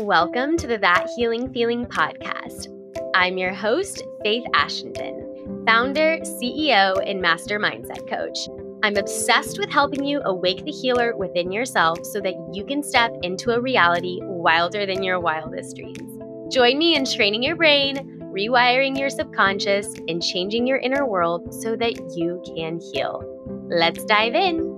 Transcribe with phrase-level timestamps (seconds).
[0.00, 2.66] Welcome to the That Healing Feeling podcast.
[3.14, 8.36] I'm your host, Faith Ashenden, founder, CEO, and master mindset coach.
[8.82, 13.12] I'm obsessed with helping you awake the healer within yourself so that you can step
[13.22, 16.52] into a reality wilder than your wildest dreams.
[16.52, 21.76] Join me in training your brain, rewiring your subconscious, and changing your inner world so
[21.76, 23.22] that you can heal.
[23.68, 24.73] Let's dive in.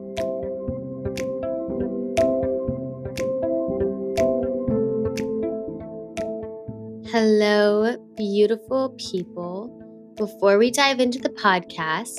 [7.19, 9.73] Hello, beautiful people.
[10.19, 12.13] Before we dive into the podcast,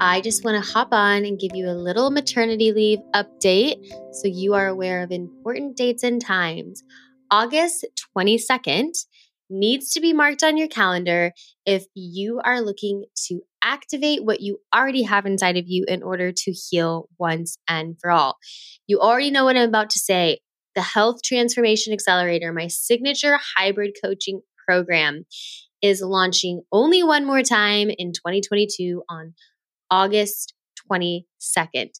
[0.00, 4.28] I just want to hop on and give you a little maternity leave update so
[4.28, 6.82] you are aware of important dates and times.
[7.30, 7.84] August
[8.16, 8.92] 22nd
[9.50, 11.32] needs to be marked on your calendar
[11.66, 16.32] if you are looking to activate what you already have inside of you in order
[16.32, 18.38] to heal once and for all.
[18.86, 20.38] You already know what I'm about to say.
[20.74, 25.24] The Health Transformation Accelerator, my signature hybrid coaching program,
[25.82, 29.34] is launching only one more time in 2022 on
[29.90, 30.54] August
[30.90, 31.90] 22nd.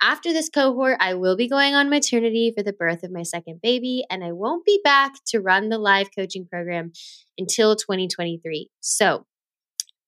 [0.00, 3.60] After this cohort, I will be going on maternity for the birth of my second
[3.60, 6.92] baby, and I won't be back to run the live coaching program
[7.36, 8.70] until 2023.
[8.80, 9.26] So,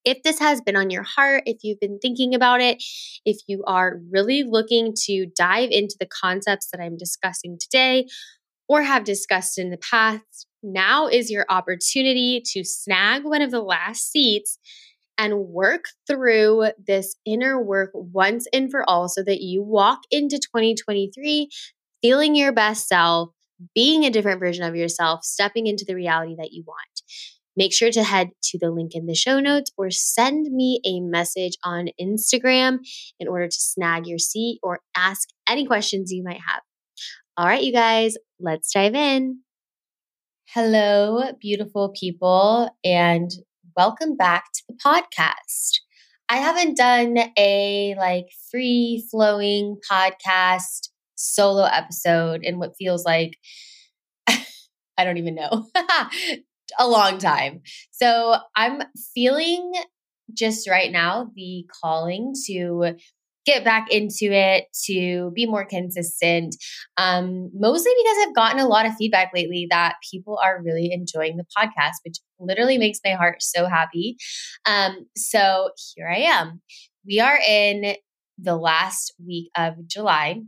[0.05, 2.83] if this has been on your heart, if you've been thinking about it,
[3.25, 8.07] if you are really looking to dive into the concepts that I'm discussing today
[8.69, 13.63] or have discussed in the past, now is your opportunity to snag one of the
[13.63, 14.59] last seats
[15.19, 20.39] and work through this inner work once and for all so that you walk into
[20.39, 21.51] 2023
[22.03, 23.31] feeling your best self,
[23.75, 27.03] being a different version of yourself, stepping into the reality that you want.
[27.57, 31.01] Make sure to head to the link in the show notes or send me a
[31.01, 32.79] message on Instagram
[33.19, 36.63] in order to snag your seat or ask any questions you might have.
[37.37, 39.41] All right, you guys, let's dive in.
[40.55, 43.31] Hello, beautiful people, and
[43.77, 45.81] welcome back to the podcast.
[46.29, 53.37] I haven't done a like free flowing podcast solo episode in what feels like
[54.29, 55.67] I don't even know
[56.79, 57.63] a long time.
[57.91, 58.83] So I'm
[59.15, 59.73] feeling
[60.35, 62.95] just right now the calling to
[63.47, 66.55] get back into it to be more consistent
[66.97, 71.37] um, mostly because i've gotten a lot of feedback lately that people are really enjoying
[71.37, 74.17] the podcast which literally makes my heart so happy
[74.67, 76.61] um, so here i am
[77.07, 77.95] we are in
[78.39, 80.41] the last week of july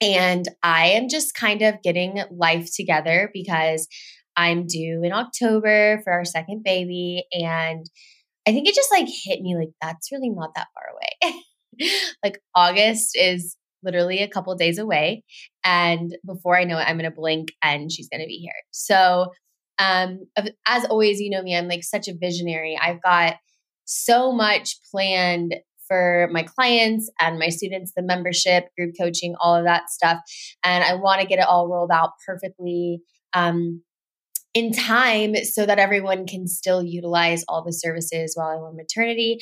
[0.00, 3.88] and i am just kind of getting life together because
[4.36, 7.24] I'm due in October for our second baby.
[7.32, 7.84] And
[8.46, 11.90] I think it just like hit me like, that's really not that far away.
[12.24, 15.24] like August is literally a couple days away.
[15.64, 18.52] And before I know it, I'm going to blink and she's going to be here.
[18.70, 19.28] So,
[19.78, 20.20] um,
[20.66, 22.78] as always, you know me, I'm like such a visionary.
[22.80, 23.36] I've got
[23.84, 25.56] so much planned
[25.88, 30.18] for my clients and my students, the membership, group coaching, all of that stuff.
[30.64, 33.02] And I want to get it all rolled out perfectly.
[33.34, 33.82] Um,
[34.54, 39.38] in time so that everyone can still utilize all the services while I'm on maternity.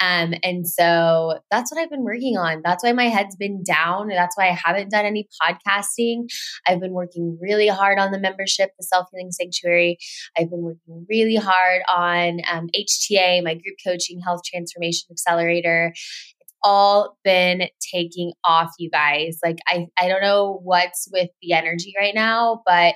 [0.00, 2.60] Um, and so that's what I've been working on.
[2.62, 4.08] That's why my head's been down.
[4.08, 6.24] That's why I haven't done any podcasting.
[6.66, 9.96] I've been working really hard on the membership, the Self Healing Sanctuary.
[10.36, 15.92] I've been working really hard on um, HTA, my group coaching health transformation accelerator
[16.40, 21.52] It's all been taking off you guys like i i don't know what's with the
[21.52, 22.94] energy right now but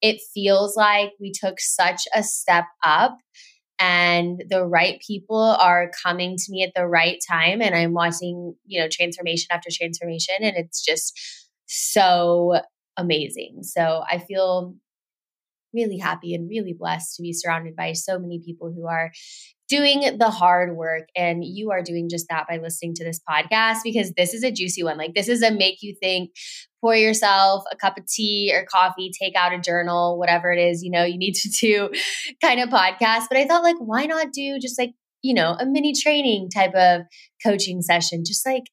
[0.00, 3.18] it feels like we took such a step up
[3.80, 8.54] and the right people are coming to me at the right time and i'm watching
[8.64, 11.18] you know transformation after transformation and it's just
[11.66, 12.60] so
[12.96, 13.62] amazing.
[13.62, 14.74] So i feel
[15.74, 19.12] really happy and really blessed to be surrounded by so many people who are
[19.68, 21.08] doing the hard work.
[21.14, 24.50] And you are doing just that by listening to this podcast because this is a
[24.50, 24.96] juicy one.
[24.96, 26.30] Like, this is a make you think,
[26.80, 30.82] pour yourself a cup of tea or coffee, take out a journal, whatever it is,
[30.82, 31.90] you know, you need to do
[32.40, 33.24] kind of podcast.
[33.28, 36.74] But I thought, like, why not do just like, you know, a mini training type
[36.74, 37.02] of
[37.44, 38.24] coaching session?
[38.24, 38.64] Just like,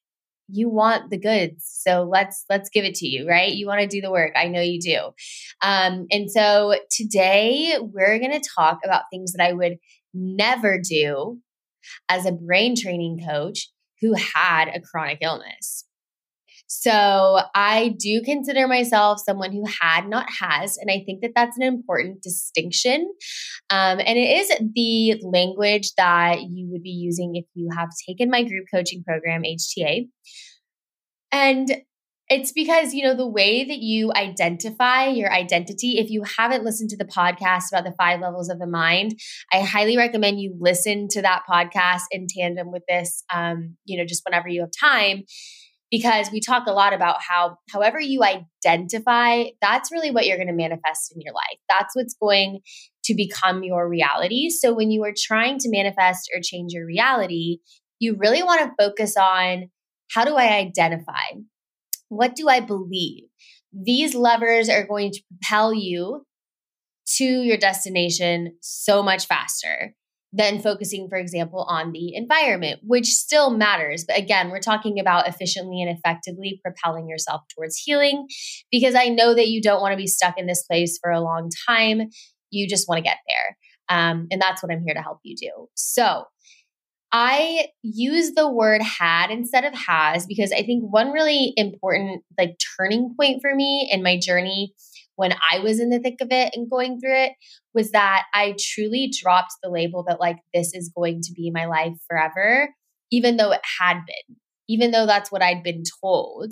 [0.47, 3.87] you want the goods so let's let's give it to you right you want to
[3.87, 4.99] do the work i know you do
[5.63, 9.77] um, and so today we're going to talk about things that i would
[10.15, 11.39] never do
[12.09, 13.69] as a brain training coach
[14.01, 15.85] who had a chronic illness.
[16.67, 20.77] So I do consider myself someone who had, not has.
[20.77, 23.11] And I think that that's an important distinction.
[23.69, 28.29] Um, and it is the language that you would be using if you have taken
[28.31, 30.07] my group coaching program, HTA.
[31.31, 31.81] And
[32.27, 36.89] It's because, you know, the way that you identify your identity, if you haven't listened
[36.89, 39.19] to the podcast about the five levels of the mind,
[39.53, 44.05] I highly recommend you listen to that podcast in tandem with this, um, you know,
[44.05, 45.23] just whenever you have time,
[45.91, 50.47] because we talk a lot about how, however you identify, that's really what you're going
[50.47, 51.59] to manifest in your life.
[51.69, 52.61] That's what's going
[53.03, 54.49] to become your reality.
[54.49, 57.59] So when you are trying to manifest or change your reality,
[57.99, 59.69] you really want to focus on
[60.09, 61.13] how do I identify?
[62.09, 63.23] What do I believe?
[63.73, 66.25] These levers are going to propel you
[67.17, 69.93] to your destination so much faster
[70.33, 74.03] than focusing, for example, on the environment, which still matters.
[74.05, 78.27] But again, we're talking about efficiently and effectively propelling yourself towards healing
[78.69, 81.21] because I know that you don't want to be stuck in this place for a
[81.21, 82.09] long time.
[82.49, 83.57] You just want to get there.
[83.97, 85.67] Um, and that's what I'm here to help you do.
[85.75, 86.25] So,
[87.17, 92.57] I use the word had instead of has because I think one really important like
[92.77, 94.73] turning point for me in my journey
[95.15, 97.31] when I was in the thick of it and going through it
[97.73, 101.67] was that I truly dropped the label that like this is going to be my
[101.67, 102.67] life forever,
[103.13, 104.35] even though it had been,
[104.67, 106.51] even though that's what I'd been told.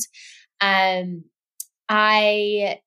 [0.61, 1.25] Um,
[1.89, 2.79] I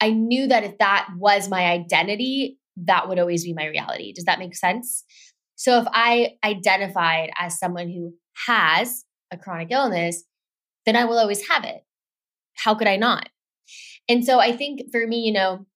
[0.00, 4.14] I knew that if that was my identity, that would always be my reality.
[4.14, 5.04] Does that make sense?
[5.58, 8.14] So if I identified as someone who
[8.46, 10.22] has a chronic illness,
[10.86, 11.82] then I will always have it.
[12.54, 13.28] How could I not?
[14.08, 15.66] And so I think for me, you know,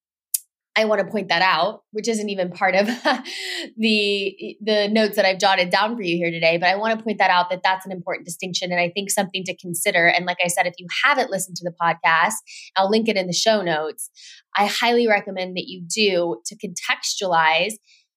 [0.75, 2.87] I want to point that out, which isn't even part of
[3.76, 7.05] the the notes that I've jotted down for you here today, but I want to
[7.05, 10.06] point that out that that's an important distinction and I think something to consider.
[10.06, 12.37] And like I said, if you haven't listened to the podcast,
[12.76, 14.11] I'll link it in the show notes.
[14.56, 17.75] I highly recommend that you do to contextualize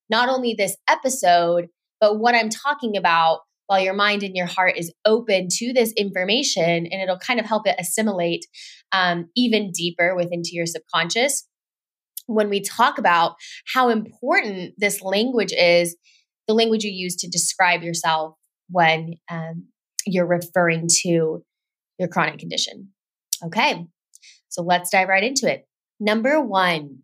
[0.10, 1.68] not only this episode,
[2.00, 5.92] but what I'm talking about while your mind and your heart is open to this
[5.94, 8.46] information and it'll kind of help it assimilate
[8.92, 11.48] um, even deeper within to your subconscious.
[12.28, 13.36] When we talk about
[13.74, 15.96] how important this language is
[16.48, 18.36] the language you use to describe yourself
[18.69, 19.68] when um,
[20.06, 21.44] you're referring to
[21.98, 22.90] your chronic condition.
[23.44, 23.88] Okay
[24.56, 25.68] so let's dive right into it.
[26.00, 27.00] Number one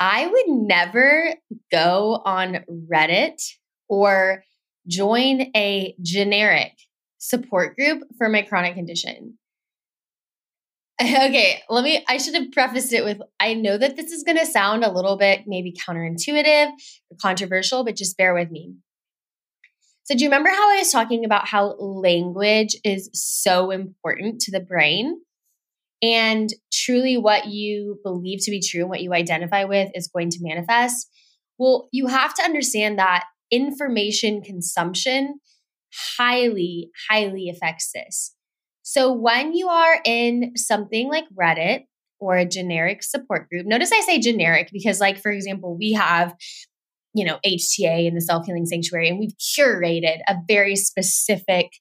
[0.00, 1.34] I would never
[1.70, 3.42] go on Reddit
[3.86, 4.42] or
[4.88, 6.72] join a generic
[7.18, 9.36] support group for my chronic condition.
[11.02, 14.36] Okay, let me, I should have prefaced it with I know that this is going
[14.36, 16.72] to sound a little bit maybe counterintuitive
[17.10, 18.74] or controversial, but just bear with me.
[20.02, 24.50] So, do you remember how I was talking about how language is so important to
[24.50, 25.22] the brain?
[26.02, 30.30] And truly, what you believe to be true and what you identify with is going
[30.30, 31.08] to manifest.
[31.58, 35.40] Well, you have to understand that information consumption
[36.18, 38.34] highly, highly affects this.
[38.82, 41.84] So, when you are in something like Reddit
[42.18, 46.34] or a generic support group, notice I say generic because, like, for example, we have
[47.12, 51.72] you know, HTA in the Self Healing Sanctuary, and we've curated a very specific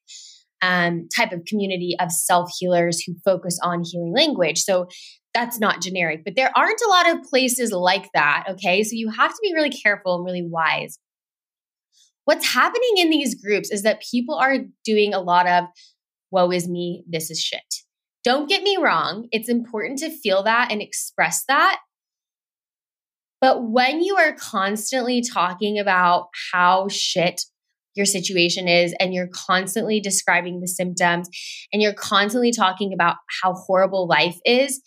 [0.61, 4.59] um, type of community of self healers who focus on healing language.
[4.59, 4.88] So
[5.33, 8.45] that's not generic, but there aren't a lot of places like that.
[8.50, 8.83] Okay.
[8.83, 10.97] So you have to be really careful and really wise.
[12.25, 15.65] What's happening in these groups is that people are doing a lot of,
[16.31, 17.62] woe is me, this is shit.
[18.23, 19.27] Don't get me wrong.
[19.31, 21.79] It's important to feel that and express that.
[23.41, 27.41] But when you are constantly talking about how shit
[27.96, 31.29] your situation is and you're constantly describing the symptoms
[31.74, 34.81] and you're constantly talking about how horrible life is,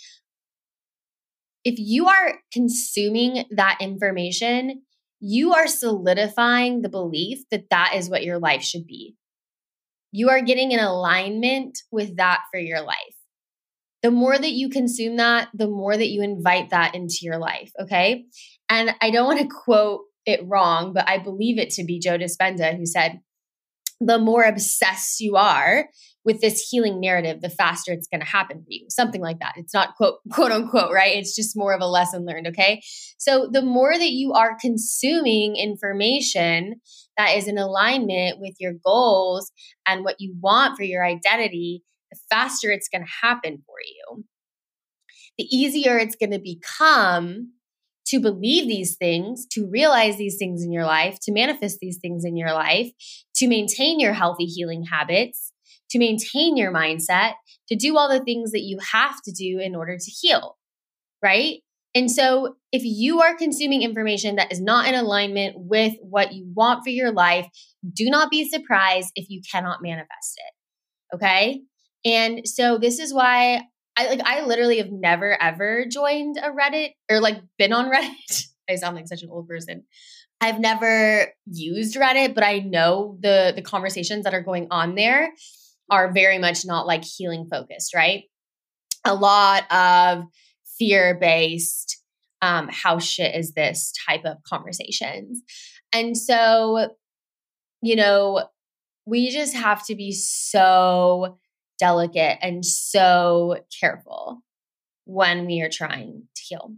[1.65, 4.83] if you are consuming that information,
[5.21, 9.15] you are solidifying the belief that that is what your life should be.
[10.11, 12.97] You are getting in alignment with that for your life.
[14.03, 17.71] The more that you consume that, the more that you invite that into your life.
[17.81, 18.25] Okay.
[18.69, 22.19] And I don't want to quote it wrong, but I believe it to be Joe
[22.19, 23.21] Dispenza who said,
[24.05, 25.89] the more obsessed you are
[26.25, 28.87] with this healing narrative, the faster it's going to happen for you.
[28.89, 29.55] Something like that.
[29.57, 31.17] It's not quote, quote unquote, right?
[31.17, 32.49] It's just more of a lesson learned.
[32.49, 32.83] Okay.
[33.19, 36.81] So the more that you are consuming information
[37.17, 39.53] that is in alignment with your goals
[39.87, 44.25] and what you want for your identity, the faster it's going to happen for you.
[45.39, 47.53] The easier it's going to become
[48.13, 52.27] to believe these things, to realize these things in your life, to manifest these things
[52.27, 52.93] in your life,
[53.35, 55.51] to maintain your healthy healing habits,
[55.91, 57.33] to maintain your mindset,
[57.69, 60.59] to do all the things that you have to do in order to heal,
[61.23, 61.61] right?
[61.95, 66.47] And so, if you are consuming information that is not in alignment with what you
[66.55, 67.47] want for your life,
[67.95, 71.17] do not be surprised if you cannot manifest it.
[71.17, 71.63] Okay.
[72.05, 73.63] And so this is why
[73.97, 78.47] I like I literally have never ever joined a Reddit or like been on Reddit.
[78.69, 79.85] I sound like such an old person.
[80.41, 85.31] I've never used Reddit, but I know the the conversations that are going on there
[85.91, 88.25] are very much not like healing focused, right?
[89.05, 90.25] A lot of
[90.79, 92.03] fear based
[92.41, 95.41] um, how shit is this type of conversations.
[95.93, 96.89] And so,
[97.83, 98.49] you know,
[99.07, 101.39] we just have to be so
[101.83, 104.41] delicate and so careful
[105.05, 106.77] when we are trying to heal.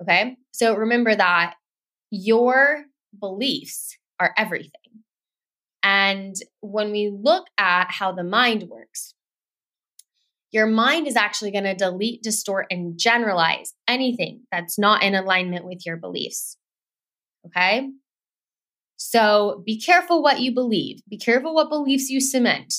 [0.00, 0.36] Okay.
[0.52, 1.54] So remember that
[2.12, 2.84] your
[3.18, 4.70] beliefs are everything.
[5.82, 9.14] And when we look at how the mind works,
[10.52, 15.64] your mind is actually going to delete, distort, and generalize anything that's not in alignment
[15.64, 16.56] with your beliefs.
[17.46, 17.88] Okay?
[18.96, 21.00] So be careful what you believe.
[21.08, 22.74] Be careful what beliefs you cement.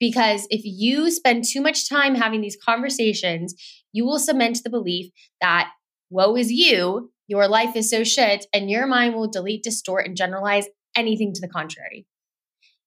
[0.00, 3.54] Because if you spend too much time having these conversations,
[3.92, 5.70] you will cement the belief that
[6.08, 10.16] woe is you, your life is so shit, and your mind will delete, distort, and
[10.16, 10.66] generalize
[10.96, 12.06] anything to the contrary.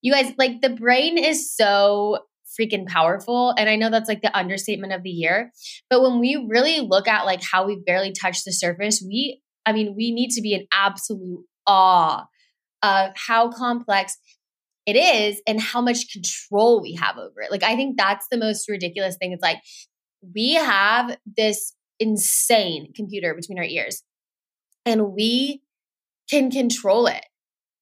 [0.02, 2.18] You guys, like the brain is so
[2.60, 3.54] freaking powerful.
[3.56, 5.50] And I know that's like the understatement of the year.
[5.88, 9.72] But when we really look at like how we barely touched the surface, we, I
[9.72, 12.26] mean, we need to be in absolute awe
[12.82, 14.18] of how complex
[14.86, 17.50] it is and how much control we have over it.
[17.50, 19.32] Like, I think that's the most ridiculous thing.
[19.32, 19.60] It's like
[20.34, 24.02] we have this insane computer between our ears
[24.84, 25.62] and we
[26.28, 27.24] can control it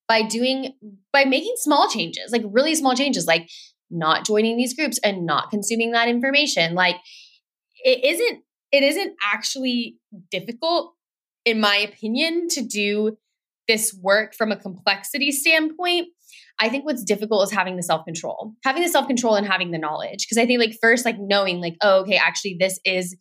[0.08, 0.74] by doing
[1.12, 3.48] by making small changes like really small changes like
[3.90, 6.96] not joining these groups and not consuming that information like
[7.84, 9.96] it isn't it isn't actually
[10.30, 10.94] difficult
[11.44, 13.16] in my opinion to do
[13.68, 16.08] this work from a complexity standpoint
[16.60, 20.26] i think what's difficult is having the self-control having the self-control and having the knowledge
[20.26, 23.16] because i think like first like knowing like oh okay actually this is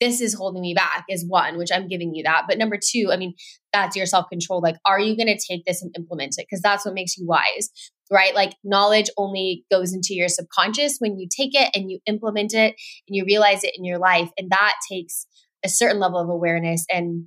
[0.00, 3.10] this is holding me back is one which i'm giving you that but number two
[3.12, 3.34] i mean
[3.72, 6.84] that's your self-control like are you going to take this and implement it because that's
[6.84, 7.70] what makes you wise
[8.10, 8.34] right?
[8.34, 12.74] Like knowledge only goes into your subconscious when you take it and you implement it
[13.08, 14.30] and you realize it in your life.
[14.38, 15.26] And that takes
[15.64, 17.26] a certain level of awareness and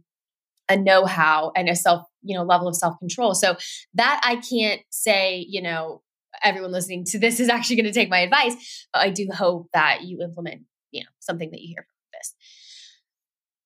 [0.69, 3.35] a know-how and a self, you know, level of self-control.
[3.35, 3.55] So
[3.93, 6.01] that I can't say, you know,
[6.43, 9.69] everyone listening to this is actually going to take my advice, but I do hope
[9.73, 12.35] that you implement, you know, something that you hear from this.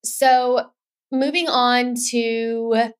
[0.03, 0.69] So
[1.11, 2.91] moving on to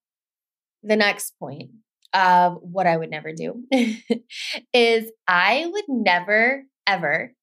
[0.84, 1.72] the next point
[2.14, 3.64] of what I would never do
[4.74, 7.34] is I would never, ever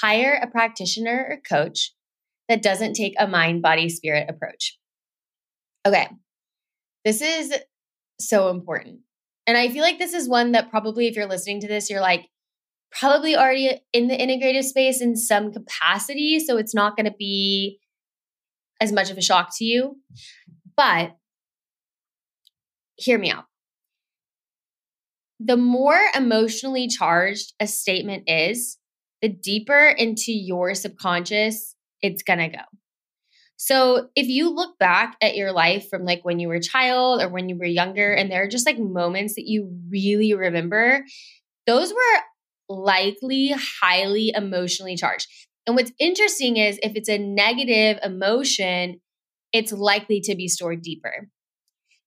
[0.00, 1.94] hire a practitioner or coach
[2.48, 4.78] that doesn't take a mind, body, spirit approach.
[5.86, 6.08] Okay.
[7.04, 7.54] This is
[8.18, 9.00] so important.
[9.46, 12.00] And I feel like this is one that probably, if you're listening to this, you're
[12.00, 12.26] like,
[12.90, 16.40] probably already in the integrative space in some capacity.
[16.40, 17.78] So it's not going to be
[18.80, 19.96] as much of a shock to you.
[20.76, 21.16] But
[22.96, 23.44] hear me out
[25.38, 28.78] the more emotionally charged a statement is,
[29.22, 32.62] the deeper into your subconscious it's going to go.
[33.56, 37.22] So, if you look back at your life from like when you were a child
[37.22, 41.04] or when you were younger, and there are just like moments that you really remember,
[41.66, 42.20] those were
[42.68, 45.28] likely highly emotionally charged.
[45.66, 49.00] And what's interesting is if it's a negative emotion,
[49.52, 51.28] it's likely to be stored deeper.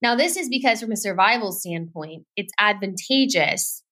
[0.01, 3.83] Now, this is because, from a survival standpoint, it's advantageous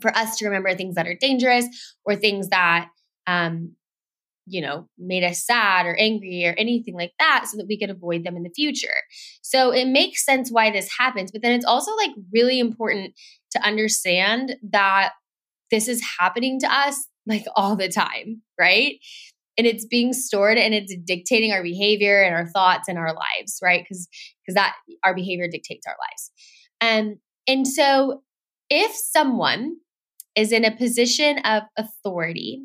[0.00, 1.66] for us to remember things that are dangerous
[2.04, 2.88] or things that,
[3.26, 3.72] um,
[4.46, 7.90] you know, made us sad or angry or anything like that so that we could
[7.90, 8.94] avoid them in the future.
[9.42, 11.32] So it makes sense why this happens.
[11.32, 13.14] But then it's also like really important
[13.52, 15.12] to understand that
[15.70, 18.96] this is happening to us like all the time, right?
[19.58, 23.58] and it's being stored and it's dictating our behavior and our thoughts and our lives
[23.62, 24.08] right because
[24.44, 24.74] because that
[25.04, 26.30] our behavior dictates our lives
[26.80, 28.22] and and so
[28.68, 29.76] if someone
[30.34, 32.60] is in a position of authority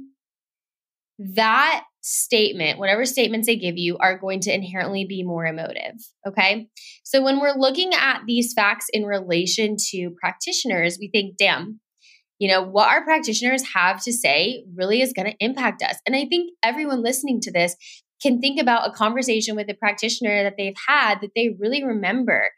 [1.35, 5.93] that statement whatever statements they give you are going to inherently be more emotive
[6.27, 6.67] okay
[7.03, 11.79] so when we're looking at these facts in relation to practitioners we think damn
[12.41, 15.97] you know, what our practitioners have to say really is going to impact us.
[16.07, 17.75] And I think everyone listening to this
[18.19, 22.49] can think about a conversation with a practitioner that they've had that they really remember.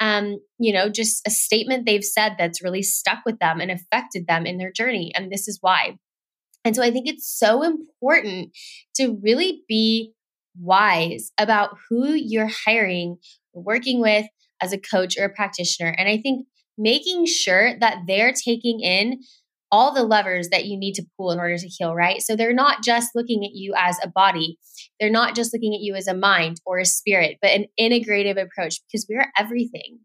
[0.00, 4.26] Um, you know, just a statement they've said that's really stuck with them and affected
[4.26, 5.12] them in their journey.
[5.14, 5.98] And this is why.
[6.68, 8.50] And so I think it's so important
[8.96, 10.12] to really be
[10.60, 13.16] wise about who you're hiring,
[13.54, 14.26] working with
[14.60, 15.94] as a coach or a practitioner.
[15.96, 16.46] And I think
[16.76, 19.22] making sure that they're taking in
[19.72, 22.20] all the levers that you need to pull in order to heal, right?
[22.20, 24.58] So they're not just looking at you as a body.
[25.00, 28.38] They're not just looking at you as a mind or a spirit, but an integrative
[28.38, 30.00] approach because we're everything,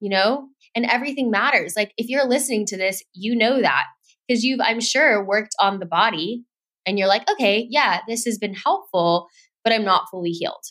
[0.00, 0.48] you know?
[0.74, 1.74] And everything matters.
[1.76, 3.84] Like if you're listening to this, you know that
[4.26, 6.44] because you've, I'm sure, worked on the body
[6.86, 9.28] and you're like, okay, yeah, this has been helpful,
[9.64, 10.64] but I'm not fully healed.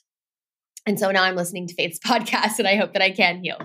[0.88, 3.58] And so now I'm listening to Faith's podcast and I hope that I can heal.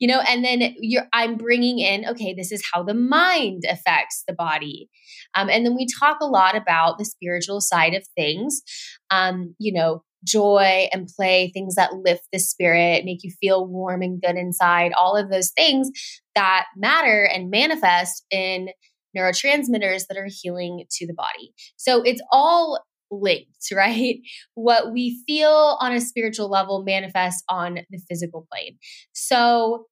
[0.00, 4.24] You know, and then you're I'm bringing in okay, this is how the mind affects
[4.26, 4.88] the body.
[5.34, 8.62] Um, and then we talk a lot about the spiritual side of things.
[9.10, 14.02] Um, you know, joy and play, things that lift the spirit, make you feel warm
[14.02, 15.88] and good inside, all of those things
[16.34, 18.68] that matter and manifest in
[19.16, 21.52] neurotransmitters that are healing to the body.
[21.76, 24.18] So it's all linked, right?
[24.54, 28.78] What we feel on a spiritual level manifests on the physical plane.
[29.12, 29.86] So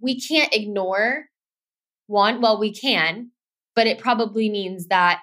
[0.00, 1.26] we can't ignore
[2.06, 2.40] one.
[2.40, 3.30] Well, we can,
[3.74, 5.20] but it probably means that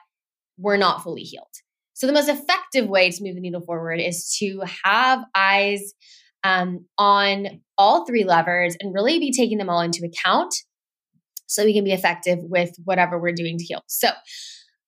[0.57, 1.47] we're not fully healed.
[1.93, 5.93] So the most effective way to move the needle forward is to have eyes
[6.43, 10.55] um, on all three levers and really be taking them all into account
[11.51, 13.81] so we can be effective with whatever we're doing to heal.
[13.88, 14.10] So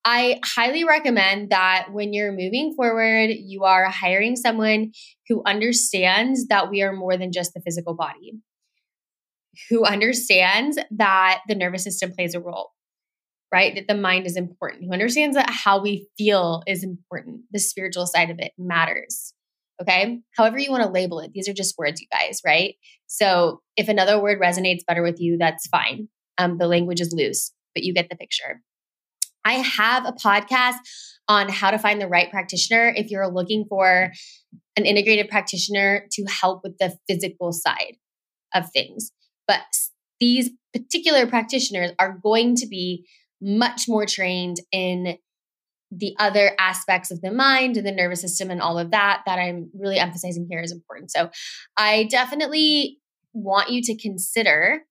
[0.05, 4.91] I highly recommend that when you're moving forward, you are hiring someone
[5.27, 8.33] who understands that we are more than just the physical body,
[9.69, 12.71] who understands that the nervous system plays a role,
[13.51, 13.75] right?
[13.75, 18.05] That the mind is important, who understands that how we feel is important, the spiritual
[18.05, 19.33] side of it matters.
[19.81, 20.19] Okay.
[20.37, 22.75] However, you want to label it, these are just words, you guys, right?
[23.07, 26.09] So if another word resonates better with you, that's fine.
[26.37, 28.61] Um, the language is loose, but you get the picture.
[29.45, 30.77] I have a podcast
[31.27, 34.11] on how to find the right practitioner if you're looking for
[34.75, 37.97] an integrated practitioner to help with the physical side
[38.53, 39.11] of things.
[39.47, 39.61] But
[40.19, 43.05] these particular practitioners are going to be
[43.41, 45.17] much more trained in
[45.91, 49.37] the other aspects of the mind and the nervous system and all of that that
[49.37, 51.11] I'm really emphasizing here is important.
[51.11, 51.29] So
[51.77, 52.99] I definitely
[53.33, 54.81] want you to consider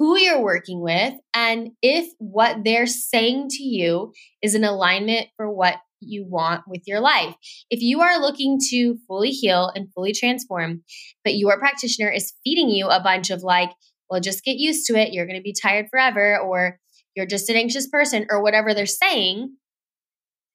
[0.00, 5.52] who you're working with, and if what they're saying to you is in alignment for
[5.52, 7.34] what you want with your life.
[7.68, 10.84] If you are looking to fully heal and fully transform,
[11.22, 13.68] but your practitioner is feeding you a bunch of like,
[14.08, 16.78] well, just get used to it, you're going to be tired forever, or
[17.14, 19.54] you're just an anxious person, or whatever they're saying,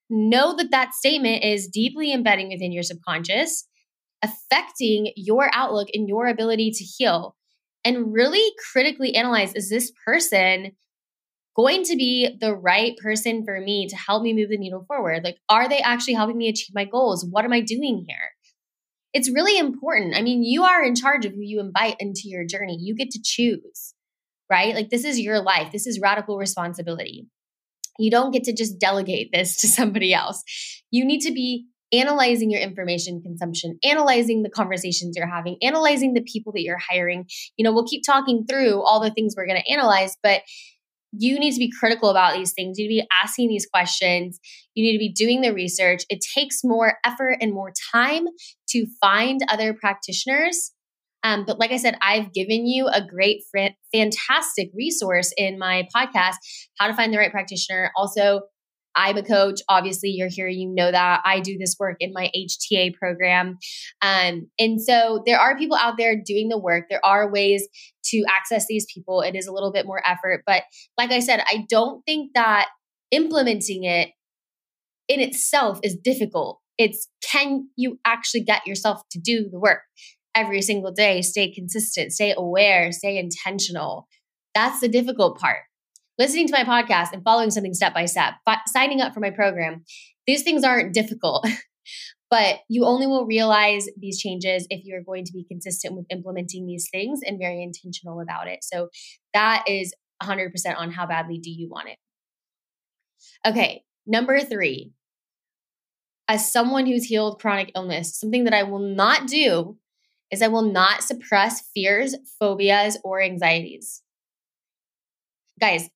[0.10, 3.68] know that that statement is deeply embedding within your subconscious,
[4.24, 7.36] affecting your outlook and your ability to heal
[7.86, 10.72] and really critically analyze is this person
[11.56, 15.24] going to be the right person for me to help me move the needle forward?
[15.24, 17.26] Like, are they actually helping me achieve my goals?
[17.30, 18.32] What am I doing here?
[19.14, 20.18] It's really important.
[20.18, 22.78] I mean, you are in charge of who you invite into your journey.
[22.82, 23.94] You get to choose,
[24.52, 24.76] right?
[24.76, 27.28] Like, this is your life, this is radical responsibility.
[27.98, 30.44] You don't get to just delegate this to somebody else.
[30.92, 36.24] You need to be analyzing your information consumption, analyzing the conversations you're having, analyzing the
[36.24, 37.26] people that you're hiring.
[37.58, 40.42] You know, we'll keep talking through all the things we're going to analyze, but
[41.18, 42.78] you need to be critical about these things.
[42.78, 44.40] You need to be asking these questions.
[44.74, 46.04] You need to be doing the research.
[46.10, 48.26] It takes more effort and more time
[48.70, 50.72] to find other practitioners.
[51.24, 53.44] Um, but like I said, I've given you a great,
[53.92, 56.36] fantastic resource in my podcast,
[56.78, 57.92] How to Find the Right Practitioner.
[57.98, 58.42] Also,
[58.96, 59.62] I'm a coach.
[59.68, 61.22] Obviously, you're here, you know that.
[61.26, 63.58] I do this work in my HTA program.
[64.02, 66.86] Um, and so there are people out there doing the work.
[66.90, 67.68] There are ways
[68.06, 69.22] to access these people.
[69.22, 70.44] It is a little bit more effort.
[70.46, 70.64] But
[70.98, 72.70] like I said, I don't think that
[73.12, 74.12] implementing it
[75.08, 76.60] in itself is difficult.
[76.78, 79.82] It's can you actually get yourself to do the work
[80.36, 81.22] every single day?
[81.22, 84.08] Stay consistent, stay aware, stay intentional.
[84.54, 85.64] That's the difficult part
[86.18, 89.32] listening to my podcast and following something step by step, fi- signing up for my
[89.32, 89.84] program,
[90.28, 91.48] these things aren't difficult.
[92.30, 96.66] but you only will realize these changes if you're going to be consistent with implementing
[96.66, 98.60] these things and very intentional about it.
[98.64, 98.90] So
[99.34, 101.98] that is 100% on how badly do you want it.
[103.48, 104.92] Okay, number three.
[106.28, 109.78] As someone who's healed chronic illness, something that I will not do
[110.32, 114.02] is I will not suppress fears, phobias, or anxieties.
[115.60, 115.88] Guys,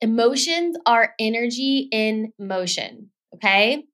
[0.00, 3.10] Emotions are energy in motion.
[3.34, 3.84] Okay.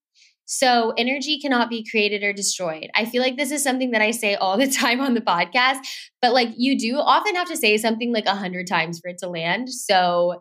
[0.45, 2.91] So energy cannot be created or destroyed.
[2.95, 5.79] I feel like this is something that I say all the time on the podcast,
[6.21, 9.19] but like you do often have to say something like a hundred times for it
[9.19, 9.71] to land.
[9.71, 10.41] So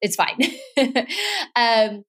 [0.00, 0.38] it's fine.
[1.56, 2.02] um,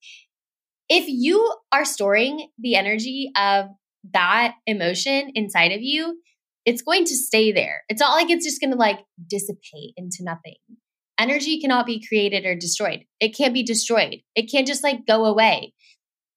[0.90, 3.68] if you are storing the energy of
[4.14, 6.20] that emotion inside of you,
[6.66, 7.84] it's going to stay there.
[7.88, 10.56] It's not like it's just going to like dissipate into nothing
[11.20, 13.06] Energy cannot be created or destroyed.
[13.20, 14.22] It can't be destroyed.
[14.36, 15.74] It can't just like go away.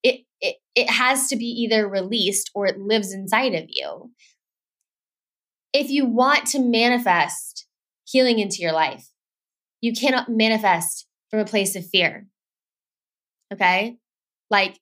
[0.02, 4.10] It, it, it has to be either released or it lives inside of you.
[5.72, 7.66] If you want to manifest
[8.04, 9.10] healing into your life,
[9.80, 12.26] you cannot manifest from a place of fear.
[13.52, 13.96] Okay?
[14.50, 14.78] Like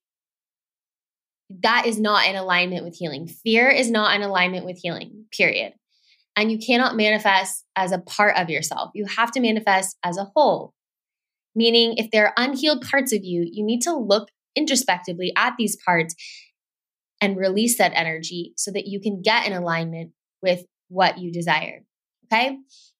[1.63, 3.27] that is not in alignment with healing.
[3.27, 5.75] Fear is not in alignment with healing, period.
[6.37, 8.91] And you cannot manifest as a part of yourself.
[8.95, 10.75] You have to manifest as a whole.
[11.55, 15.77] Meaning, if there are unhealed parts of you, you need to look introspectively at these
[15.85, 16.15] parts
[17.21, 20.11] and release that energy so that you can get in alignment
[20.43, 21.85] with what you desire.
[22.27, 22.59] Okay?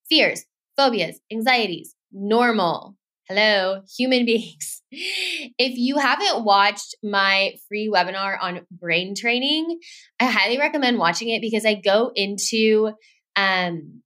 [0.09, 0.45] Fears,
[0.77, 2.97] phobias, anxieties, normal.
[3.29, 4.83] Hello, human beings.
[4.91, 9.81] If you haven't watched my free webinar on brain training,
[10.21, 12.93] I highly recommend watching it because I go into
[13.37, 14.03] um,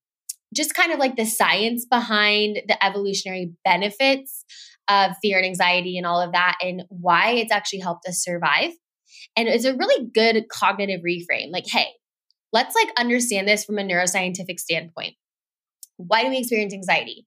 [0.55, 4.45] just kind of like the science behind the evolutionary benefits
[4.89, 8.73] of fear and anxiety and all of that and why it's actually helped us survive.
[9.37, 11.51] And it's a really good cognitive reframe.
[11.53, 11.89] Like, hey,
[12.53, 15.15] let's like understand this from a neuroscientific standpoint.
[15.97, 17.27] Why do we experience anxiety?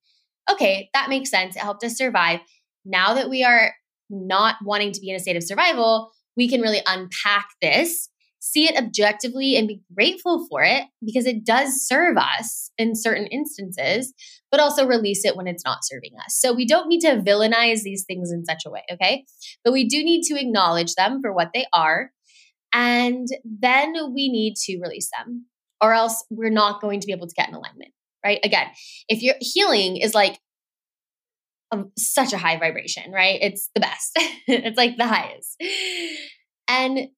[0.49, 1.55] Okay, that makes sense.
[1.55, 2.39] It helped us survive.
[2.83, 3.73] Now that we are
[4.09, 8.09] not wanting to be in a state of survival, we can really unpack this
[8.41, 13.27] see it objectively and be grateful for it because it does serve us in certain
[13.27, 14.13] instances,
[14.49, 16.39] but also release it when it's not serving us.
[16.39, 19.25] So we don't need to villainize these things in such a way, okay?
[19.63, 22.09] But we do need to acknowledge them for what they are.
[22.73, 25.45] And then we need to release them,
[25.79, 27.91] or else we're not going to be able to get in alignment,
[28.25, 28.39] right?
[28.43, 28.67] Again,
[29.07, 30.39] if your healing is like
[31.95, 33.37] such a high vibration, right?
[33.39, 34.11] It's the best,
[34.47, 35.61] it's like the highest.
[36.67, 37.09] And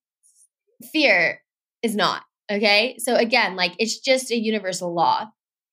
[0.91, 1.41] fear
[1.82, 2.24] is not.
[2.52, 2.98] Okay.
[3.00, 5.26] So again, like it's just a universal law.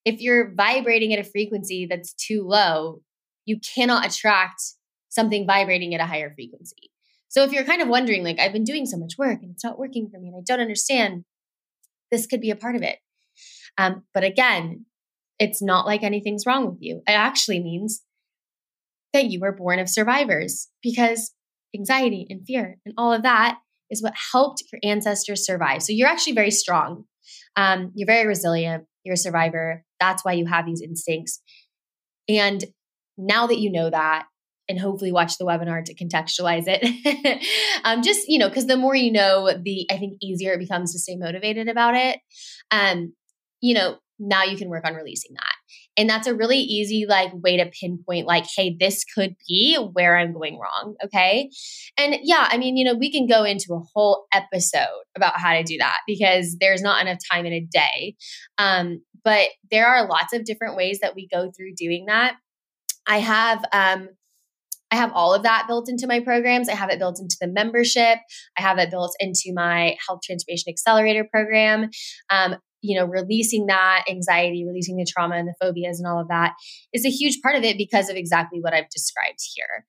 [0.05, 3.03] If you're vibrating at a frequency that's too low,
[3.45, 4.63] you cannot attract
[5.09, 6.91] something vibrating at a higher frequency.
[7.29, 9.65] So if you're kind of wondering, like, I've been doing so much work and it's
[9.65, 11.25] not working for me and I don't understand,
[12.11, 12.99] this could be a part of it.
[13.79, 14.87] Um, but again,
[15.39, 17.03] it's not like anything's wrong with you.
[17.07, 18.03] It actually means
[19.13, 21.33] that you were born of survivors because
[21.75, 23.59] anxiety and fear and all of that
[23.91, 25.83] is what helped your ancestors survive.
[25.83, 27.05] So you're actually very strong.
[27.57, 28.85] Um, you're very resilient.
[29.05, 29.85] You're a survivor.
[29.99, 31.41] That's why you have these instincts.
[32.29, 32.65] And
[33.19, 34.27] now that you know that,
[34.69, 37.43] and hopefully watch the webinar to contextualize it.
[37.85, 40.93] um, just you know, because the more you know, the I think easier it becomes
[40.93, 42.21] to stay motivated about it.
[42.71, 43.13] Um,
[43.61, 45.50] you know, now you can work on releasing that.
[45.97, 50.17] And that's a really easy like way to pinpoint like, hey, this could be where
[50.17, 50.95] I'm going wrong.
[51.05, 51.51] Okay.
[51.99, 55.55] And yeah, I mean, you know, we can go into a whole episode about how
[55.55, 58.17] to do that because there's not enough time in a day.
[58.59, 62.37] Um, but there are lots of different ways that we go through doing that.
[63.07, 64.09] I have um
[64.91, 66.69] I have all of that built into my programs.
[66.69, 68.19] I have it built into the membership.
[68.59, 71.91] I have it built into my Health Transformation Accelerator program.
[72.29, 76.29] Um, you know, releasing that anxiety, releasing the trauma and the phobias and all of
[76.29, 76.55] that
[76.93, 79.85] is a huge part of it because of exactly what I've described here.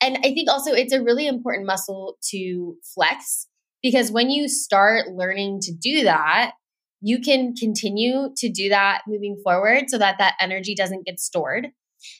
[0.00, 3.46] And I think also it's a really important muscle to flex
[3.82, 6.52] because when you start learning to do that,
[7.00, 11.68] you can continue to do that moving forward so that that energy doesn't get stored.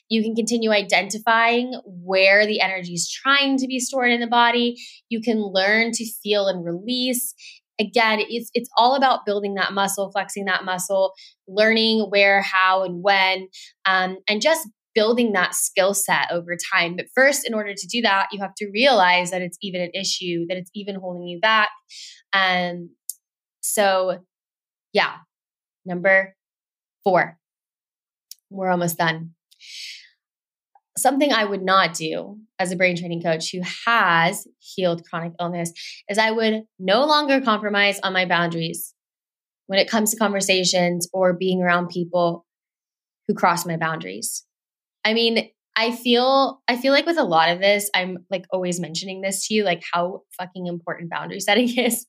[0.09, 4.75] You can continue identifying where the energy is trying to be stored in the body.
[5.09, 7.33] You can learn to feel and release
[7.79, 11.13] again, it's it's all about building that muscle, flexing that muscle,
[11.47, 13.47] learning where, how, and when,
[13.85, 16.95] um, and just building that skill set over time.
[16.95, 19.91] But first, in order to do that, you have to realize that it's even an
[19.93, 21.69] issue, that it's even holding you back.
[22.33, 22.89] And
[23.61, 24.19] so,
[24.93, 25.15] yeah,
[25.85, 26.35] number
[27.03, 27.37] four,
[28.49, 29.31] we're almost done
[30.97, 35.71] something I would not do as a brain training coach who has healed chronic illness
[36.09, 38.93] is I would no longer compromise on my boundaries
[39.67, 42.45] when it comes to conversations or being around people
[43.27, 44.45] who cross my boundaries.
[45.03, 48.79] I mean, I feel I feel like with a lot of this, I'm like always
[48.79, 52.05] mentioning this to you, like how fucking important boundary setting is.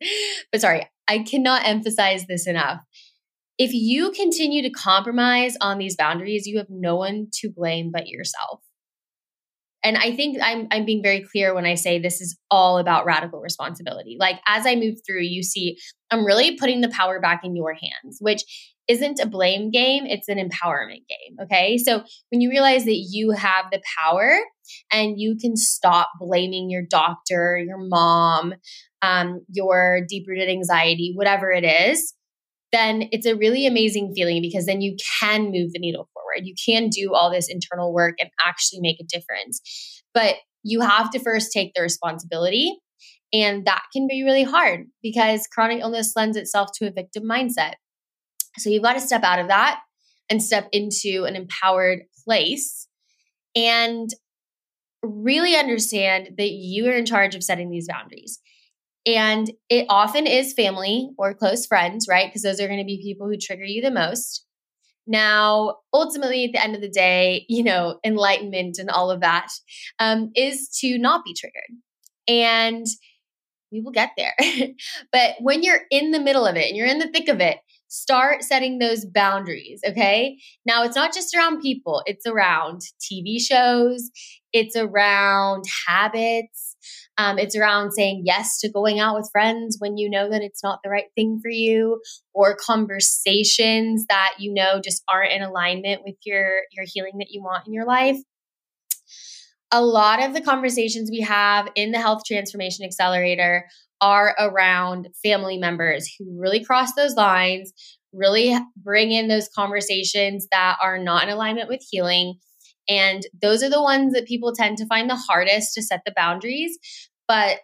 [0.53, 2.81] but sorry, I cannot emphasize this enough.
[3.59, 8.07] If you continue to compromise on these boundaries, you have no one to blame but
[8.07, 8.61] yourself.
[9.82, 13.06] And I think I'm I'm being very clear when I say this is all about
[13.06, 14.16] radical responsibility.
[14.18, 15.78] Like as I move through, you see
[16.10, 18.42] I'm really putting the power back in your hands, which
[18.88, 21.36] isn't a blame game, it's an empowerment game.
[21.42, 21.76] Okay.
[21.78, 24.38] So when you realize that you have the power
[24.92, 28.54] and you can stop blaming your doctor, your mom,
[29.02, 32.14] um, your deep rooted anxiety, whatever it is,
[32.72, 36.46] then it's a really amazing feeling because then you can move the needle forward.
[36.46, 40.03] You can do all this internal work and actually make a difference.
[40.14, 42.79] But you have to first take the responsibility.
[43.33, 47.75] And that can be really hard because chronic illness lends itself to a victim mindset.
[48.59, 49.81] So you've got to step out of that
[50.31, 52.88] and step into an empowered place
[53.55, 54.09] and
[55.03, 58.40] really understand that you are in charge of setting these boundaries.
[59.05, 62.29] And it often is family or close friends, right?
[62.29, 64.45] Because those are going to be people who trigger you the most.
[65.06, 69.48] Now, ultimately, at the end of the day, you know, enlightenment and all of that
[69.98, 71.70] um, is to not be triggered.
[72.28, 72.86] And
[73.70, 74.34] we will get there.
[75.12, 77.58] but when you're in the middle of it and you're in the thick of it,
[77.88, 79.80] start setting those boundaries.
[79.86, 80.38] Okay.
[80.64, 84.10] Now, it's not just around people, it's around TV shows,
[84.52, 86.75] it's around habits,
[87.18, 90.62] um, it's around saying yes to going out with friends when you know that it's
[90.62, 92.01] not the right thing for you,
[92.35, 97.42] or conversations that you know just aren't in alignment with your your healing that you
[97.42, 98.18] want in your life.
[99.72, 103.66] A lot of the conversations we have in the Health Transformation Accelerator
[104.01, 107.72] are around family members who really cross those lines,
[108.12, 112.35] really bring in those conversations that are not in alignment with healing
[112.88, 116.12] and those are the ones that people tend to find the hardest to set the
[116.16, 116.79] boundaries,
[117.27, 117.59] but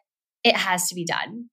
[0.45, 1.49] it has to be done.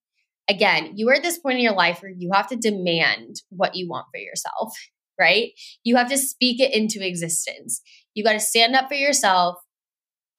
[0.49, 3.75] Again, you are at this point in your life where you have to demand what
[3.75, 4.73] you want for yourself,
[5.19, 5.51] right?
[5.83, 7.81] You have to speak it into existence.
[8.15, 9.57] You got to stand up for yourself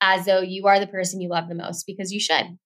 [0.01, 2.59] as though you are the person you love the most because you should.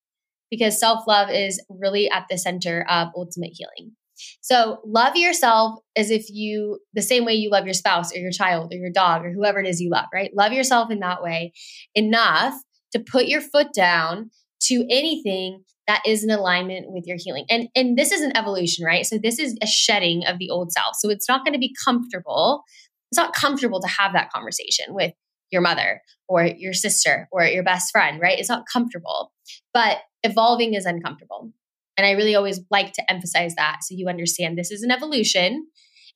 [0.51, 3.95] Because self love is really at the center of ultimate healing.
[4.41, 8.31] So love yourself as if you, the same way you love your spouse or your
[8.31, 10.31] child or your dog or whoever it is you love, right?
[10.35, 11.53] Love yourself in that way
[11.95, 12.55] enough
[12.93, 17.45] to put your foot down to anything that is in alignment with your healing.
[17.51, 19.05] And and this is an evolution, right?
[19.05, 20.97] So this is a shedding of the old self.
[20.97, 22.63] So it's not going to be comfortable.
[23.11, 25.13] It's not comfortable to have that conversation with
[25.51, 28.39] your mother or your sister or your best friend, right?
[28.39, 29.33] It's not comfortable.
[29.73, 31.53] But evolving is uncomfortable.
[31.97, 35.67] And I really always like to emphasize that so you understand this is an evolution.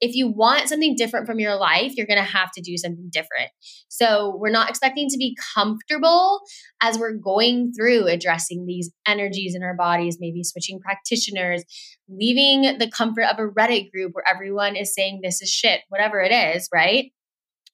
[0.01, 3.11] If you want something different from your life, you're going to have to do something
[3.13, 3.51] different.
[3.89, 6.41] So, we're not expecting to be comfortable
[6.81, 11.65] as we're going through addressing these energies in our bodies, maybe switching practitioners,
[12.09, 16.21] leaving the comfort of a Reddit group where everyone is saying this is shit, whatever
[16.21, 17.11] it is, right?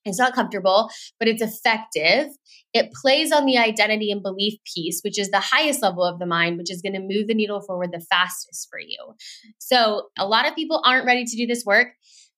[0.04, 2.28] It's not comfortable, but it's effective.
[2.72, 6.26] It plays on the identity and belief piece, which is the highest level of the
[6.26, 9.14] mind, which is going to move the needle forward the fastest for you.
[9.58, 11.88] So, a lot of people aren't ready to do this work.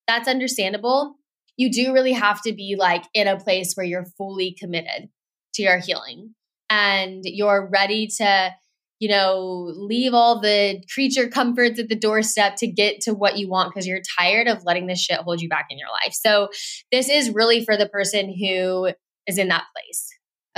[0.07, 1.17] That's understandable.
[1.57, 5.09] You do really have to be like in a place where you're fully committed
[5.55, 6.35] to your healing
[6.69, 8.51] and you're ready to
[8.99, 13.49] you know, leave all the creature comforts at the doorstep to get to what you
[13.49, 16.15] want because you're tired of letting this shit hold you back in your life.
[16.15, 16.49] So,
[16.91, 18.91] this is really for the person who
[19.27, 20.09] is in that place.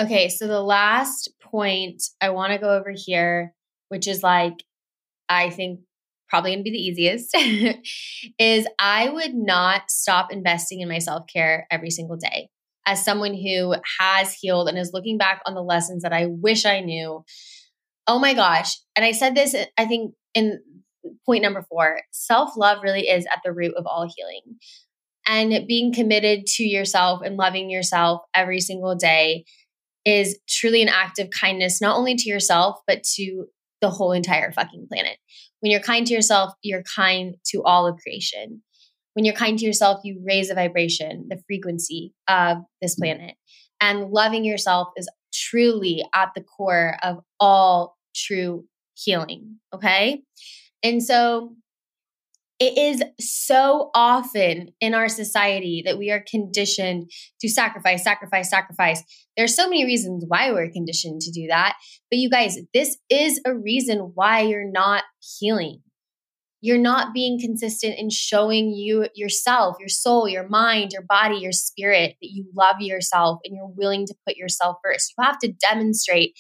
[0.01, 3.53] Okay, so the last point I want to go over here,
[3.89, 4.55] which is like,
[5.29, 5.81] I think
[6.29, 7.35] probably going to be the easiest,
[8.39, 12.49] is I would not stop investing in my self care every single day.
[12.87, 16.65] As someone who has healed and is looking back on the lessons that I wish
[16.65, 17.25] I knew
[18.09, 18.77] Oh my gosh.
[18.97, 20.61] And I said this, I think, in
[21.27, 24.59] point number four self love really is at the root of all healing.
[25.27, 29.45] And being committed to yourself and loving yourself every single day
[30.07, 33.45] is truly an act of kindness, not only to yourself, but to
[33.83, 35.19] the whole entire fucking planet.
[35.61, 38.63] When you're kind to yourself, you're kind to all of creation.
[39.13, 43.35] When you're kind to yourself, you raise the vibration, the frequency of this planet.
[43.83, 49.59] And loving yourself is truly at the core of all true healing.
[49.75, 50.23] Okay.
[50.83, 51.55] And so
[52.59, 57.09] it is so often in our society that we are conditioned
[57.41, 59.03] to sacrifice, sacrifice, sacrifice.
[59.37, 61.77] There's so many reasons why we're conditioned to do that.
[62.11, 65.05] But you guys, this is a reason why you're not
[65.39, 65.83] healing.
[66.61, 71.53] You're not being consistent in showing you yourself, your soul, your mind, your body, your
[71.53, 75.15] spirit that you love yourself and you're willing to put yourself first.
[75.17, 76.35] You have to demonstrate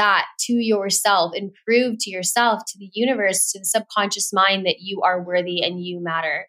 [0.00, 4.76] that to yourself and prove to yourself, to the universe, to the subconscious mind that
[4.80, 6.46] you are worthy and you matter.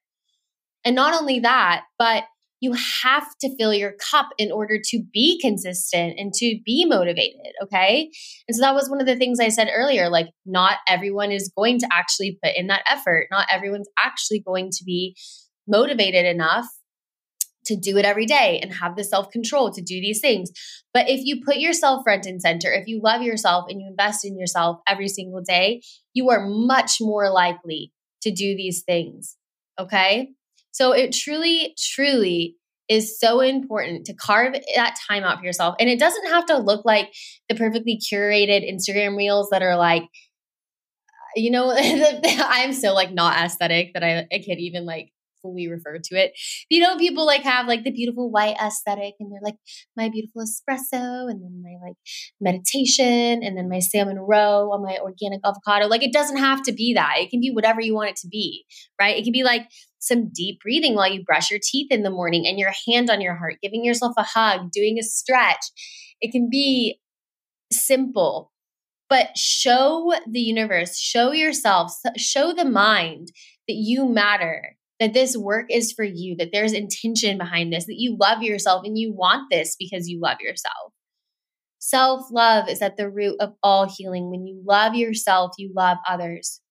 [0.86, 2.24] And not only that, but
[2.62, 7.52] you have to fill your cup in order to be consistent and to be motivated.
[7.62, 8.10] Okay.
[8.48, 11.52] And so that was one of the things I said earlier like, not everyone is
[11.58, 13.28] going to actually put in that effort.
[13.32, 15.18] Not everyone's actually going to be
[15.68, 16.68] motivated enough
[17.66, 20.52] to do it every day and have the self control to do these things.
[20.94, 24.26] But if you put yourself front and center, if you love yourself and you invest
[24.26, 25.82] in yourself every single day,
[26.14, 29.38] you are much more likely to do these things.
[29.80, 30.30] Okay.
[30.72, 32.56] So it truly, truly
[32.88, 35.76] is so important to carve that time out for yourself.
[35.80, 37.14] And it doesn't have to look like
[37.48, 40.04] the perfectly curated Instagram reels that are like,
[41.36, 41.74] you know,
[42.26, 46.34] I'm so like not aesthetic that I, I can't even like fully refer to it.
[46.70, 49.58] You know, people like have like the beautiful white aesthetic and they're like
[49.96, 51.98] my beautiful espresso and then my like
[52.40, 55.88] meditation and then my salmon roe on my organic avocado.
[55.88, 57.16] Like it doesn't have to be that.
[57.18, 58.66] It can be whatever you want it to be,
[59.00, 59.18] right?
[59.18, 59.68] It can be like
[60.00, 63.22] some deep breathing while you brush your teeth in the morning and your hand on
[63.22, 65.64] your heart, giving yourself a hug, doing a stretch.
[66.22, 67.00] It can be
[67.72, 68.52] simple,
[69.10, 73.32] but show the universe, show yourself, show the mind
[73.68, 77.98] that you matter, that this work is for you, that there's intention behind this, that
[77.98, 80.94] you love yourself and you want this because you love yourself.
[81.80, 84.30] Self love is at the root of all healing.
[84.30, 86.62] When you love yourself, you love others.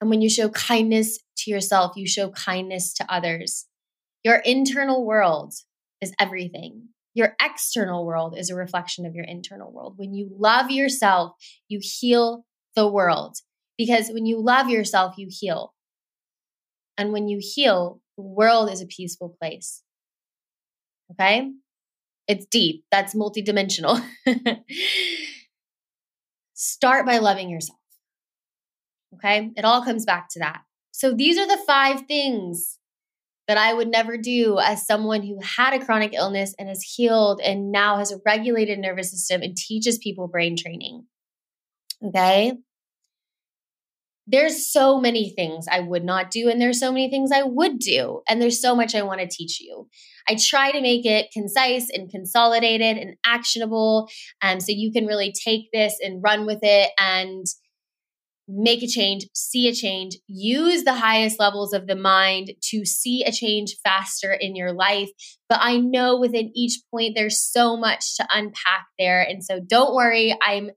[0.00, 3.66] And when you show kindness to yourself, you show kindness to others.
[4.24, 5.54] Your internal world
[6.00, 6.88] is everything.
[7.14, 9.94] Your external world is a reflection of your internal world.
[9.98, 11.36] When you love yourself,
[11.68, 12.44] you heal
[12.74, 13.36] the world
[13.78, 15.73] because when you love yourself, you heal.
[16.96, 19.82] And when you heal, the world is a peaceful place.
[21.12, 21.50] Okay?
[22.28, 22.84] It's deep.
[22.90, 24.02] That's multidimensional.
[26.54, 27.78] Start by loving yourself.
[29.14, 29.50] Okay?
[29.56, 30.62] It all comes back to that.
[30.92, 32.78] So these are the five things
[33.46, 37.40] that I would never do as someone who had a chronic illness and has healed
[37.42, 41.04] and now has a regulated nervous system and teaches people brain training.
[42.02, 42.52] Okay?
[44.26, 47.78] There's so many things I would not do, and there's so many things I would
[47.78, 49.88] do, and there's so much I want to teach you.
[50.28, 54.08] I try to make it concise and consolidated and actionable,
[54.42, 57.44] um, so you can really take this and run with it and
[58.46, 63.24] make a change, see a change, use the highest levels of the mind to see
[63.24, 65.08] a change faster in your life.
[65.48, 69.22] But I know within each point, there's so much to unpack there.
[69.22, 70.70] And so don't worry, I'm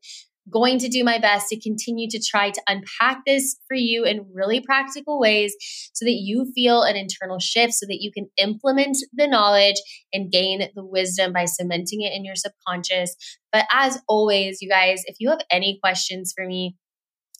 [0.51, 4.25] going to do my best to continue to try to unpack this for you in
[4.33, 5.55] really practical ways
[5.93, 9.75] so that you feel an internal shift, so that you can implement the knowledge
[10.13, 13.15] and gain the wisdom by cementing it in your subconscious.
[13.51, 16.75] But as always, you guys, if you have any questions for me,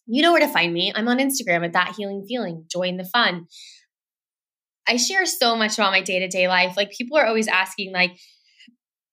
[0.06, 0.91] you know where to find me.
[0.96, 2.65] I'm on Instagram at that healing feeling.
[2.72, 3.48] Join the fun.
[4.88, 6.78] I share so much about my day to day life.
[6.78, 8.17] Like people are always asking, like,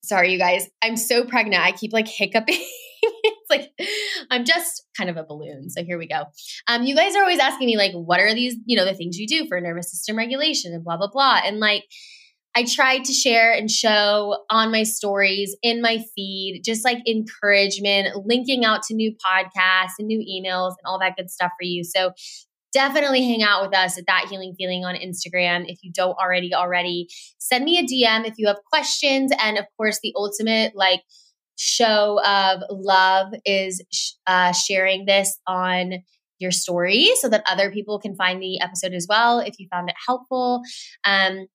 [0.04, 1.64] sorry, you guys, I'm so pregnant.
[1.64, 2.64] I keep like hiccuping.
[3.58, 3.70] like
[4.30, 5.70] I'm just kind of a balloon.
[5.70, 6.24] So here we go.
[6.68, 9.18] Um, you guys are always asking me like, what are these, you know, the things
[9.18, 11.40] you do for nervous system regulation and blah blah blah.
[11.44, 11.84] And like,
[12.56, 18.24] I try to share and show on my stories in my feed, just like encouragement,
[18.24, 21.82] linking out to new podcasts and new emails and all that good stuff for you.
[21.82, 22.12] So
[22.72, 26.54] definitely hang out with us at that healing feeling on Instagram if you don't already
[26.54, 27.08] already.
[27.38, 31.02] Send me a DM if you have questions and of course the ultimate like
[31.64, 33.82] show of love is
[34.26, 35.94] uh, sharing this on
[36.38, 39.88] your story so that other people can find the episode as well if you found
[39.88, 40.60] it helpful.
[41.04, 41.46] Um,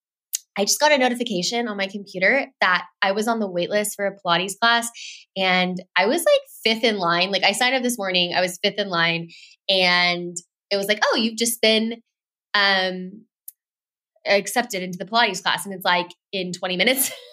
[0.57, 4.07] I just got a notification on my computer that I was on the waitlist for
[4.07, 4.89] a Pilates class
[5.37, 7.31] and I was like fifth in line.
[7.31, 9.29] Like I signed up this morning, I was fifth in line
[9.69, 10.35] and
[10.71, 12.01] it was like, oh, you've just been
[12.55, 13.25] um
[14.25, 15.65] accepted into the Pilates class.
[15.65, 17.11] And it's like in 20 minutes.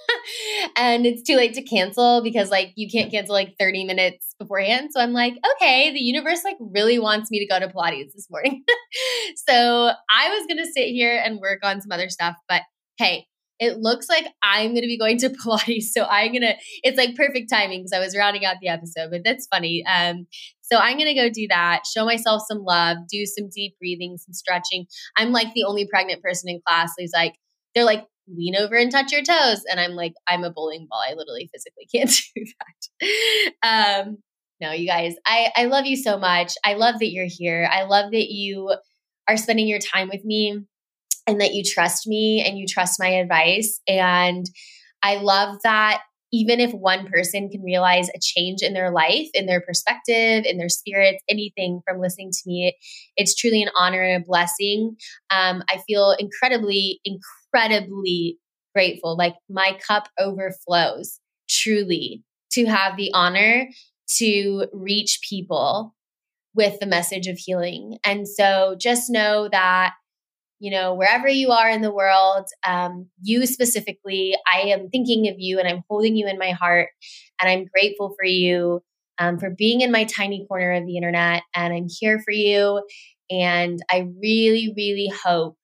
[0.76, 4.90] and it's too late to cancel because like you can't cancel like 30 minutes beforehand.
[4.92, 8.28] So I'm like, okay, the universe like really wants me to go to Pilates this
[8.30, 8.64] morning.
[9.48, 12.62] so I was going to sit here and work on some other stuff, but
[12.98, 13.26] hey,
[13.58, 15.84] it looks like I'm going to be going to Pilates.
[15.84, 19.10] So I'm going to, it's like perfect timing because I was rounding out the episode,
[19.10, 19.84] but that's funny.
[19.86, 20.26] Um,
[20.60, 24.18] so I'm going to go do that, show myself some love, do some deep breathing,
[24.18, 24.86] some stretching.
[25.16, 27.34] I'm like the only pregnant person in class who's like,
[27.74, 29.62] they're like, lean over and touch your toes.
[29.70, 31.02] And I'm like, I'm a bowling ball.
[31.08, 32.44] I literally physically can't do
[33.62, 34.04] that.
[34.06, 34.18] Um,
[34.60, 36.54] no, you guys, I, I love you so much.
[36.64, 37.68] I love that you're here.
[37.70, 38.74] I love that you
[39.28, 40.60] are spending your time with me
[41.26, 43.80] and that you trust me and you trust my advice.
[43.86, 44.46] And
[45.02, 46.00] I love that
[46.32, 50.58] even if one person can realize a change in their life, in their perspective, in
[50.58, 52.76] their spirits, anything from listening to me,
[53.16, 54.96] it's truly an honor and a blessing.
[55.30, 57.20] Um, I feel incredibly incredibly,
[57.52, 58.38] incredibly
[58.74, 59.16] grateful.
[59.16, 62.22] Like my cup overflows truly
[62.52, 63.68] to have the honor
[64.18, 65.94] to reach people
[66.54, 67.98] with the message of healing.
[68.04, 69.94] And so just know that
[70.58, 75.34] you know, wherever you are in the world, um, you specifically, I am thinking of
[75.38, 76.88] you and I'm holding you in my heart.
[77.40, 78.80] And I'm grateful for you
[79.18, 81.42] um, for being in my tiny corner of the internet.
[81.54, 82.82] And I'm here for you.
[83.30, 85.56] And I really, really hope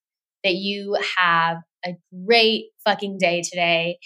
[0.44, 3.98] that you have a great fucking day today,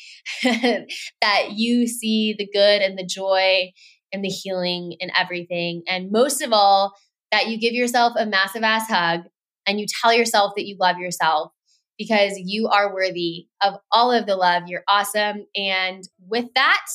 [0.43, 3.73] that you see the good and the joy
[4.13, 5.83] and the healing and everything.
[5.89, 6.95] And most of all,
[7.33, 9.23] that you give yourself a massive ass hug
[9.67, 11.53] and you tell yourself that you love yourself
[11.99, 14.65] because you are worthy of all of the love.
[14.67, 15.47] You're awesome.
[15.57, 16.87] And with that,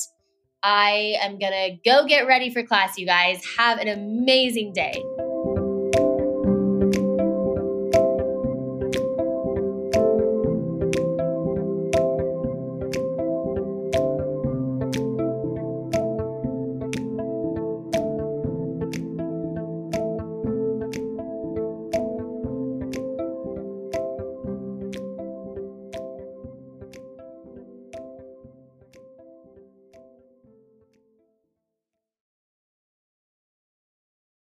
[0.62, 3.42] I am going to go get ready for class, you guys.
[3.58, 5.02] Have an amazing day.